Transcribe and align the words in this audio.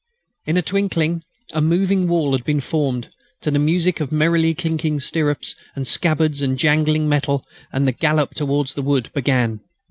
In 0.47 0.57
a 0.57 0.63
twinkling 0.63 1.21
a 1.53 1.61
moving 1.61 2.07
wall 2.07 2.31
had 2.31 2.43
been 2.43 2.59
formed, 2.59 3.09
to 3.41 3.51
the 3.51 3.59
music 3.59 3.99
of 3.99 4.11
merrily 4.11 4.55
clinking 4.55 4.99
stirrups 4.99 5.53
and 5.75 5.87
scabbards 5.87 6.41
and 6.41 6.57
jangling 6.57 7.07
metal; 7.07 7.45
and 7.71 7.87
the 7.87 7.91
gallop 7.91 8.33
towards 8.33 8.73
the 8.73 8.81
wood 8.81 9.11
began. 9.13 9.59